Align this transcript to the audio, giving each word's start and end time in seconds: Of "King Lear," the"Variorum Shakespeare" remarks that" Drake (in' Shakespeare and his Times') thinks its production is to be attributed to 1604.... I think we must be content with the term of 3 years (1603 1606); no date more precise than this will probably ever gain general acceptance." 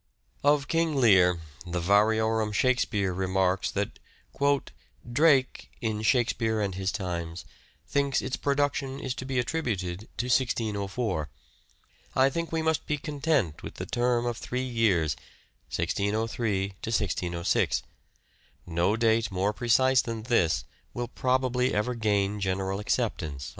Of 0.43 0.67
"King 0.67 0.95
Lear," 0.95 1.39
the"Variorum 1.63 2.53
Shakespeare" 2.53 3.13
remarks 3.13 3.69
that" 3.69 3.99
Drake 5.13 5.69
(in' 5.79 6.01
Shakespeare 6.01 6.59
and 6.59 6.73
his 6.73 6.91
Times') 6.91 7.45
thinks 7.87 8.19
its 8.19 8.35
production 8.35 8.99
is 8.99 9.13
to 9.13 9.25
be 9.25 9.37
attributed 9.37 10.09
to 10.17 10.25
1604.... 10.25 11.29
I 12.15 12.31
think 12.31 12.51
we 12.51 12.63
must 12.63 12.87
be 12.87 12.97
content 12.97 13.61
with 13.61 13.75
the 13.75 13.85
term 13.85 14.25
of 14.25 14.37
3 14.37 14.61
years 14.61 15.15
(1603 15.69 16.69
1606); 16.81 17.83
no 18.65 18.95
date 18.95 19.29
more 19.29 19.53
precise 19.53 20.01
than 20.01 20.23
this 20.23 20.63
will 20.95 21.09
probably 21.09 21.75
ever 21.75 21.93
gain 21.93 22.39
general 22.39 22.79
acceptance." 22.79 23.49